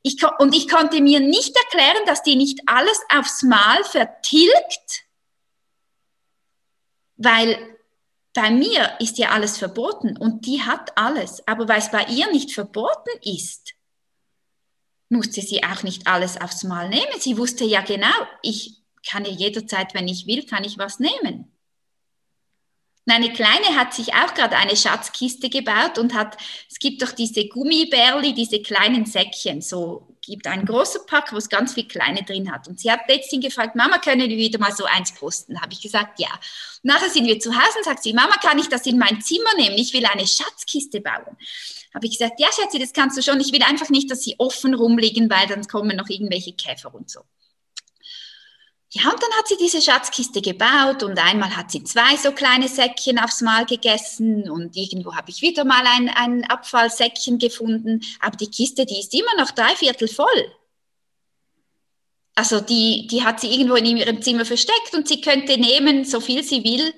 [0.02, 5.04] ich, und ich konnte mir nicht erklären, dass die nicht alles aufs Mal vertilgt,
[7.16, 7.56] weil
[8.34, 11.46] bei mir ist ja alles verboten und die hat alles.
[11.46, 13.74] Aber weil es bei ihr nicht verboten ist,
[15.08, 17.20] musste sie auch nicht alles aufs Mal nehmen.
[17.20, 18.08] Sie wusste ja genau,
[18.42, 21.51] ich kann ja jederzeit, wenn ich will, kann ich was nehmen.
[23.06, 26.36] Eine Kleine hat sich auch gerade eine Schatzkiste gebaut und hat,
[26.70, 31.48] es gibt doch diese Gummibärli, diese kleinen Säckchen, so gibt einen großen Pack, wo es
[31.48, 32.68] ganz viel kleine drin hat.
[32.68, 35.60] Und sie hat letztens gefragt, Mama, können wir wieder mal so eins posten?
[35.60, 36.28] Habe ich gesagt, ja.
[36.82, 39.52] nachher sind wir zu Hause und sagt sie, Mama, kann ich das in mein Zimmer
[39.56, 39.76] nehmen?
[39.76, 41.36] Ich will eine Schatzkiste bauen.
[41.92, 43.40] Habe ich gesagt, ja, Schätze, das kannst du schon.
[43.40, 47.10] Ich will einfach nicht, dass sie offen rumliegen, weil dann kommen noch irgendwelche Käfer und
[47.10, 47.22] so.
[48.94, 52.68] Ja, und dann hat sie diese Schatzkiste gebaut und einmal hat sie zwei so kleine
[52.68, 58.02] Säckchen aufs Mal gegessen und irgendwo habe ich wieder mal ein, ein Abfallsäckchen gefunden.
[58.20, 60.52] Aber die Kiste, die ist immer noch drei Viertel voll.
[62.34, 66.20] Also die, die hat sie irgendwo in ihrem Zimmer versteckt und sie könnte nehmen, so
[66.20, 66.92] viel sie will,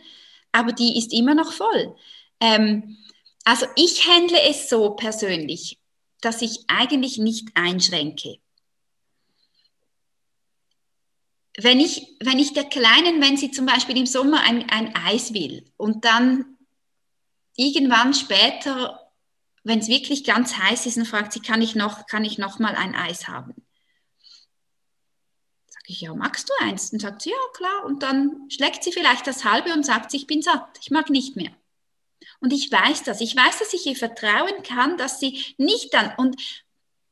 [0.50, 1.94] aber die ist immer noch voll.
[2.40, 2.98] Ähm,
[3.44, 5.78] also ich handle es so persönlich,
[6.20, 8.38] dass ich eigentlich nicht einschränke.
[11.56, 15.34] Wenn ich, wenn ich der Kleinen, wenn sie zum Beispiel im Sommer ein, ein Eis
[15.34, 16.56] will und dann
[17.56, 19.12] irgendwann später,
[19.62, 22.58] wenn es wirklich ganz heiß ist, und fragt sie, kann ich noch, kann ich noch
[22.58, 23.54] mal ein Eis haben?
[25.68, 26.92] Sag ich, ja, magst du eins?
[26.92, 27.84] Und sagt sie, ja, klar.
[27.84, 31.36] Und dann schlägt sie vielleicht das halbe und sagt, ich bin satt, ich mag nicht
[31.36, 31.52] mehr.
[32.40, 33.20] Und ich weiß das.
[33.20, 36.36] Ich weiß, dass ich ihr vertrauen kann, dass sie nicht dann, und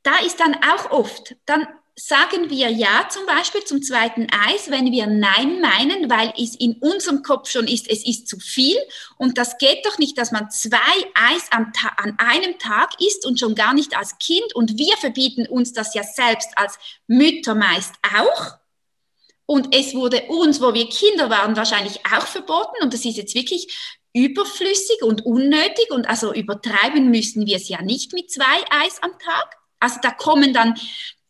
[0.02, 4.90] da ist dann auch oft, dann sagen wir Ja zum Beispiel zum zweiten Eis, wenn
[4.90, 8.76] wir Nein meinen, weil es in unserem Kopf schon ist, es ist zu viel.
[9.18, 10.76] Und das geht doch nicht, dass man zwei
[11.14, 11.72] Eis an
[12.18, 14.54] einem Tag isst und schon gar nicht als Kind.
[14.54, 18.56] Und wir verbieten uns das ja selbst als Mütter meist auch.
[19.44, 22.82] Und es wurde uns, wo wir Kinder waren, wahrscheinlich auch verboten.
[22.82, 25.90] Und das ist jetzt wirklich überflüssig und unnötig.
[25.90, 29.56] Und also übertreiben müssen wir es ja nicht mit zwei Eis am Tag.
[29.78, 30.78] Also da kommen dann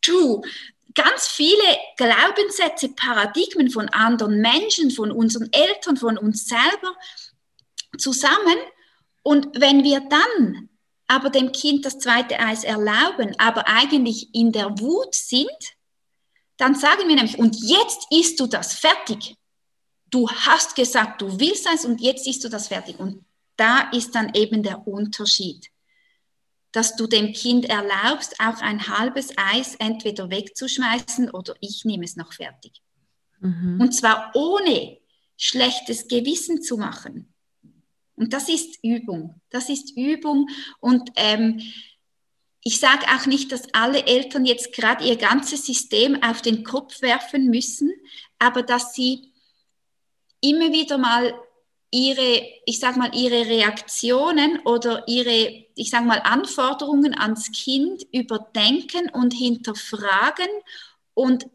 [0.03, 0.41] True.
[0.93, 1.63] Ganz viele
[1.97, 6.95] Glaubenssätze, Paradigmen von anderen Menschen, von unseren Eltern, von uns selber
[7.97, 8.57] zusammen.
[9.23, 10.69] Und wenn wir dann
[11.07, 15.49] aber dem Kind das zweite Eis erlauben, aber eigentlich in der Wut sind,
[16.57, 19.35] dann sagen wir nämlich, und jetzt isst du das fertig.
[20.09, 22.99] Du hast gesagt, du willst eins und jetzt isst du das fertig.
[22.99, 23.25] Und
[23.57, 25.67] da ist dann eben der Unterschied,
[26.73, 32.17] dass du dem Kind erlaubst, auch ein halbes Eis entweder wegzuschmeißen oder ich nehme es
[32.17, 32.81] noch fertig.
[33.39, 33.79] Mhm.
[33.79, 34.97] Und zwar ohne
[35.37, 37.33] schlechtes Gewissen zu machen.
[38.15, 39.39] Und das ist Übung.
[39.49, 40.49] Das ist Übung.
[40.79, 41.61] Und ähm,
[42.63, 47.01] ich sage auch nicht, dass alle Eltern jetzt gerade ihr ganzes System auf den Kopf
[47.01, 47.91] werfen müssen,
[48.39, 49.31] aber dass sie
[50.41, 51.33] immer wieder mal
[51.93, 59.09] ihre, ich sag mal, ihre Reaktionen oder ihre, ich sag mal, Anforderungen ans Kind überdenken
[59.11, 60.49] und hinterfragen
[61.13, 61.45] und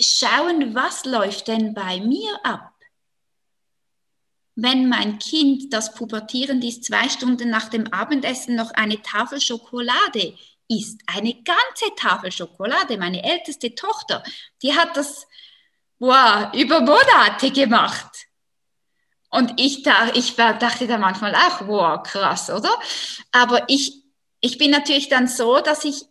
[0.00, 2.72] schauen, was läuft denn bei mir ab?
[4.54, 10.34] Wenn mein Kind, das pubertierend ist, zwei Stunden nach dem Abendessen noch eine Tafel Schokolade
[10.68, 14.22] isst, eine ganze Tafel Schokolade, meine älteste Tochter,
[14.62, 15.26] die hat das
[15.98, 18.11] wow, über Monate gemacht.
[19.32, 22.70] Und ich, da, ich dachte da manchmal auch, wow, krass, oder?
[23.32, 24.02] Aber ich,
[24.40, 26.04] ich bin natürlich dann so, dass ich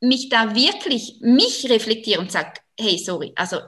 [0.00, 3.58] mich da wirklich, mich reflektiere und sage, hey, sorry, also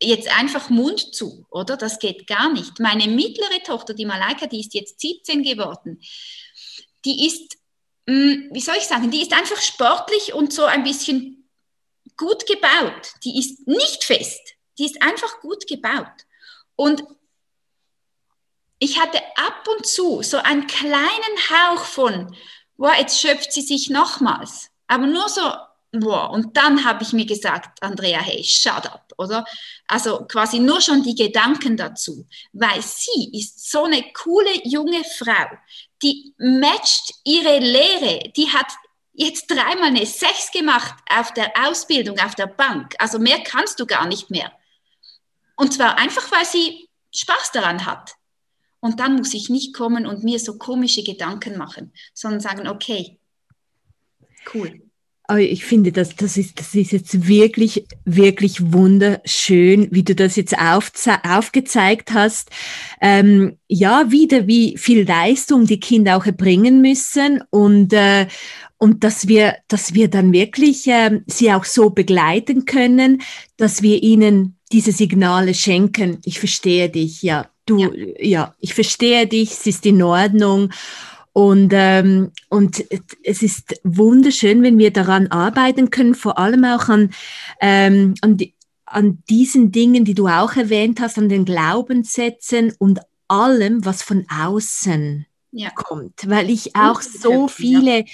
[0.00, 1.78] jetzt einfach Mund zu, oder?
[1.78, 2.80] Das geht gar nicht.
[2.80, 5.98] Meine mittlere Tochter, die Malaika, die ist jetzt 17 geworden,
[7.06, 7.56] die ist,
[8.06, 11.48] hm, wie soll ich sagen, die ist einfach sportlich und so ein bisschen
[12.18, 13.14] gut gebaut.
[13.24, 16.26] Die ist nicht fest, die ist einfach gut gebaut.
[16.76, 17.04] Und
[18.82, 22.36] ich hatte ab und zu so einen kleinen Hauch von,
[22.76, 24.70] wow, jetzt schöpft sie sich nochmals.
[24.88, 25.42] Aber nur so
[25.94, 29.44] Boah, und dann habe ich mir gesagt, Andrea, hey, shut up, oder?
[29.86, 35.50] Also quasi nur schon die Gedanken dazu, weil sie ist so eine coole junge Frau,
[36.02, 38.72] die matcht ihre Lehre, die hat
[39.12, 42.94] jetzt dreimal eine Sechs gemacht auf der Ausbildung, auf der Bank.
[42.98, 44.50] Also mehr kannst du gar nicht mehr.
[45.56, 48.14] Und zwar einfach, weil sie Spaß daran hat.
[48.82, 53.18] Und dann muss ich nicht kommen und mir so komische Gedanken machen, sondern sagen, okay,
[54.52, 54.82] cool
[55.38, 60.56] ich finde, das, das, ist, das ist jetzt wirklich, wirklich wunderschön, wie du das jetzt
[60.58, 62.50] aufgezeigt hast.
[63.00, 68.26] Ähm, ja, wieder, wie viel Leistung die Kinder auch erbringen müssen und, äh,
[68.78, 73.22] und dass wir, dass wir dann wirklich äh, sie auch so begleiten können,
[73.56, 76.18] dass wir ihnen diese Signale schenken.
[76.24, 77.48] Ich verstehe dich, ja.
[77.66, 80.70] Du, ja, ja ich verstehe dich, es ist in Ordnung.
[81.32, 82.84] Und, ähm, und
[83.24, 87.10] es ist wunderschön, wenn wir daran arbeiten können, vor allem auch an,
[87.60, 88.54] ähm, an, die,
[88.84, 94.26] an diesen Dingen, die du auch erwähnt hast, an den Glaubenssätzen und allem, was von
[94.28, 95.70] außen ja.
[95.70, 96.28] kommt.
[96.28, 98.04] Weil ich auch so viele.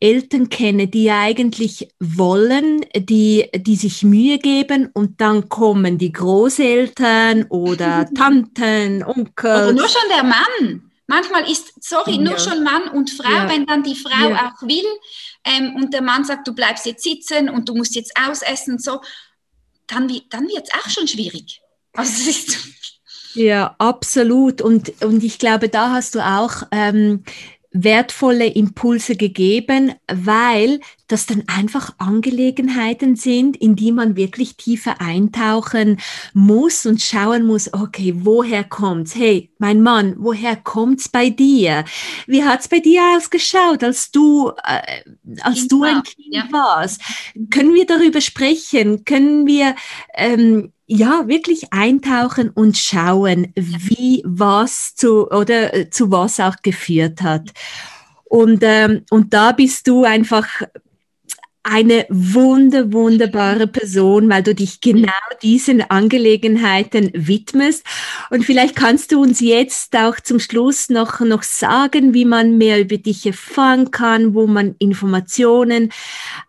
[0.00, 7.44] Eltern kenne, die eigentlich wollen, die, die sich Mühe geben und dann kommen die Großeltern
[7.44, 9.50] oder Tanten, Onkel.
[9.50, 10.90] Oder nur schon der Mann.
[11.06, 12.22] Manchmal ist, sorry, ja.
[12.22, 13.48] nur schon Mann und Frau, ja.
[13.48, 14.52] wenn dann die Frau ja.
[14.52, 14.86] auch will
[15.44, 19.00] ähm, und der Mann sagt, du bleibst jetzt sitzen und du musst jetzt ausessen so,
[19.86, 21.60] dann, dann wird es auch schon schwierig.
[21.92, 22.58] Also es ist
[23.34, 24.60] ja, absolut.
[24.60, 27.24] Und, und ich glaube, da hast du auch ähm,
[27.72, 35.98] wertvolle Impulse gegeben, weil das dann einfach Angelegenheiten sind, in die man wirklich tiefer eintauchen
[36.34, 39.14] muss und schauen muss, okay, woher kommt's?
[39.14, 41.84] Hey, mein Mann, woher kommt's bei dir?
[42.26, 45.02] Wie hat's bei dir ausgeschaut, als du, äh,
[45.42, 46.48] als kind du ein Kind ja.
[46.50, 47.02] warst?
[47.50, 49.04] Können wir darüber sprechen?
[49.04, 49.74] Können wir,
[50.14, 57.22] ähm, ja, wirklich eintauchen und schauen, wie was zu oder äh, zu was auch geführt
[57.22, 57.50] hat.
[58.24, 60.48] Und, ähm, und da bist du einfach
[61.62, 67.84] eine wunder, wunderbare Person, weil du dich genau diesen Angelegenheiten widmest.
[68.30, 72.80] Und vielleicht kannst du uns jetzt auch zum Schluss noch, noch sagen, wie man mehr
[72.80, 75.92] über dich erfahren kann, wo man Informationen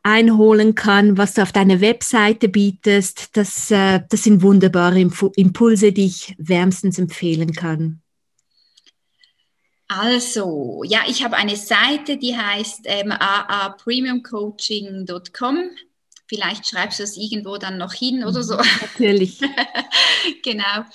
[0.02, 3.36] einholen kann, was du auf deiner Webseite bietest.
[3.36, 8.02] Das, äh, das sind wunderbare Impulse, die ich wärmstens empfehlen kann.
[9.94, 15.70] Also, ja, ich habe eine Seite, die heißt ähm, aapremiumcoaching.com.
[16.28, 18.56] Vielleicht schreibst du es irgendwo dann noch hin oder so.
[18.56, 19.42] Mhm, natürlich.
[20.44, 20.86] genau.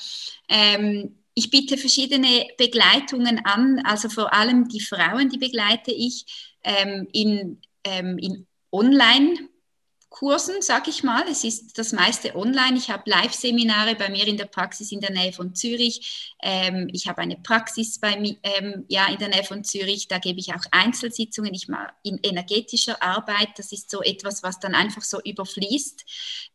[0.48, 6.24] Ähm, ich biete verschiedene Begleitungen an, also vor allem die Frauen, die begleite ich
[6.64, 9.50] ähm, in, ähm, in Online.
[10.18, 11.24] Kursen, sag ich mal.
[11.28, 12.78] Es ist das meiste online.
[12.78, 16.34] Ich habe Live-Seminare bei mir in der Praxis in der Nähe von Zürich.
[16.42, 20.08] Ähm, ich habe eine Praxis bei mir, ähm, ja, in der Nähe von Zürich.
[20.08, 21.52] Da gebe ich auch Einzelsitzungen.
[21.52, 23.50] Ich mache in energetischer Arbeit.
[23.58, 26.06] Das ist so etwas, was dann einfach so überfließt.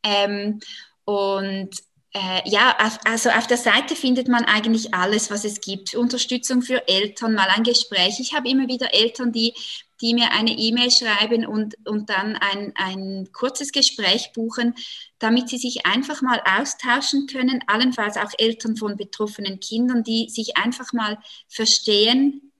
[0.01, 0.59] Ähm,
[1.05, 1.69] und
[2.13, 5.95] äh, ja, auf, also auf der Seite findet man eigentlich alles, was es gibt.
[5.95, 8.19] Unterstützung für Eltern, mal ein Gespräch.
[8.19, 9.53] Ich habe immer wieder Eltern, die
[10.01, 14.73] die mir eine E-Mail schreiben und, und dann ein, ein kurzes Gespräch buchen,
[15.19, 20.57] damit sie sich einfach mal austauschen können, allenfalls auch Eltern von betroffenen Kindern, die sich
[20.57, 22.51] einfach mal verstehen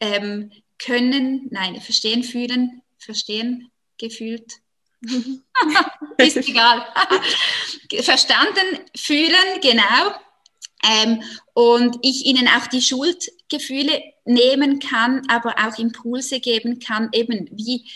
[0.00, 4.60] ähm, können, nein, verstehen fühlen, verstehen gefühlt.
[6.18, 6.86] ist egal.
[8.02, 10.14] Verstanden fühlen, genau.
[10.82, 11.22] Ähm,
[11.52, 17.90] und ich ihnen auch die Schuldgefühle nehmen kann, aber auch Impulse geben kann, eben wie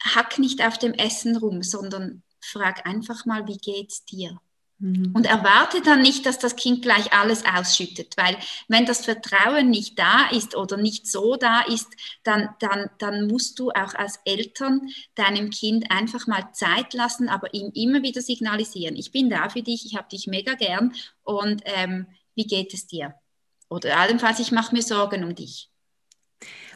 [0.00, 4.40] hack nicht auf dem Essen rum, sondern frag einfach mal, wie geht's dir?
[4.78, 5.12] Mhm.
[5.14, 8.36] Und erwarte dann nicht, dass das Kind gleich alles ausschüttet, weil
[8.68, 11.88] wenn das Vertrauen nicht da ist oder nicht so da ist,
[12.24, 17.54] dann, dann, dann musst du auch als Eltern deinem Kind einfach mal Zeit lassen, aber
[17.54, 21.62] ihm immer wieder signalisieren, ich bin da für dich, ich habe dich mega gern und
[21.64, 23.14] ähm, wie geht es dir?
[23.70, 25.70] Oder allenfalls, ich mache mir Sorgen um dich.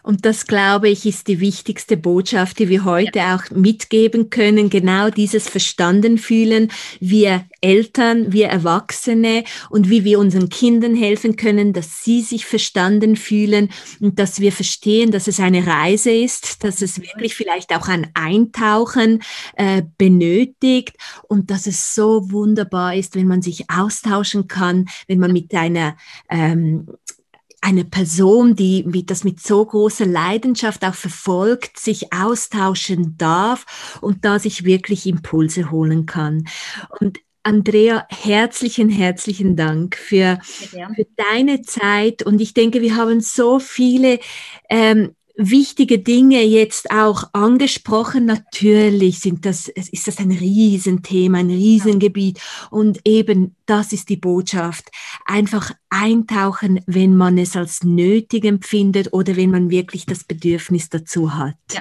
[0.02, 3.36] Und das, glaube ich, ist die wichtigste Botschaft, die wir heute ja.
[3.36, 4.70] auch mitgeben können.
[4.70, 6.70] Genau dieses Verstanden fühlen,
[7.00, 13.16] wir Eltern, wir Erwachsene und wie wir unseren Kindern helfen können, dass sie sich verstanden
[13.16, 13.70] fühlen
[14.00, 18.10] und dass wir verstehen, dass es eine Reise ist, dass es wirklich vielleicht auch ein
[18.14, 19.22] Eintauchen
[19.56, 20.96] äh, benötigt
[21.28, 25.96] und dass es so wunderbar ist, wenn man sich austauschen kann, wenn man mit einer
[26.30, 26.86] ähm,
[27.60, 34.38] eine Person, die das mit so großer Leidenschaft auch verfolgt, sich austauschen darf und da
[34.38, 36.46] sich wirklich Impulse holen kann.
[37.00, 42.22] Und Andrea, herzlichen, herzlichen Dank für, für deine Zeit.
[42.22, 44.20] Und ich denke, wir haben so viele
[44.68, 45.14] ähm,
[45.48, 48.26] wichtige Dinge jetzt auch angesprochen.
[48.26, 52.40] Natürlich sind das, ist das ein Riesenthema, ein Riesengebiet.
[52.70, 54.90] Und eben das ist die Botschaft.
[55.24, 61.34] Einfach eintauchen, wenn man es als nötig empfindet oder wenn man wirklich das Bedürfnis dazu
[61.34, 61.56] hat.
[61.72, 61.80] Ja,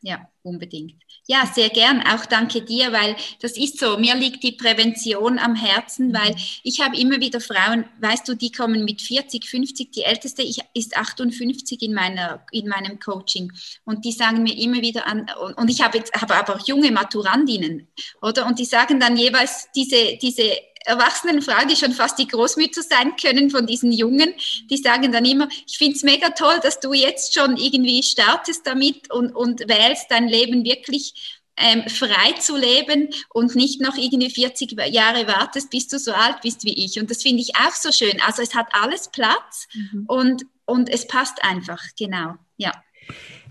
[0.00, 1.03] ja unbedingt.
[1.26, 2.02] Ja, sehr gern.
[2.06, 3.96] Auch danke dir, weil das ist so.
[3.96, 6.40] Mir liegt die Prävention am Herzen, weil mhm.
[6.64, 9.90] ich habe immer wieder Frauen, weißt du, die kommen mit 40, 50.
[9.90, 10.42] Die älteste
[10.74, 13.50] ist 58 in meiner in meinem Coaching
[13.86, 16.92] und die sagen mir immer wieder an und ich habe jetzt habe aber auch junge
[16.92, 17.88] Maturandinnen,
[18.20, 18.44] oder?
[18.44, 20.52] Und die sagen dann jeweils diese diese
[20.84, 24.34] erwachsenen Frauen, die schon fast die Großmütter sein können von diesen Jungen,
[24.70, 28.66] die sagen dann immer, ich finde es mega toll, dass du jetzt schon irgendwie startest
[28.66, 34.30] damit und, und wählst, dein Leben wirklich ähm, frei zu leben und nicht noch irgendwie
[34.30, 36.98] 40 Jahre wartest, bis du so alt bist wie ich.
[36.98, 38.20] Und das finde ich auch so schön.
[38.26, 40.04] Also es hat alles Platz mhm.
[40.06, 42.72] und, und es passt einfach, genau, ja.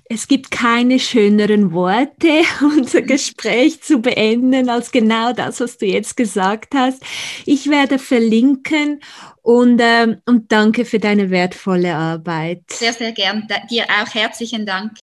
[0.05, 6.17] Es gibt keine schöneren Worte, unser Gespräch zu beenden, als genau das, was du jetzt
[6.17, 7.01] gesagt hast.
[7.45, 8.99] Ich werde verlinken
[9.41, 12.63] und, ähm, und danke für deine wertvolle Arbeit.
[12.69, 13.47] Sehr, sehr gern.
[13.69, 14.91] Dir auch herzlichen Dank.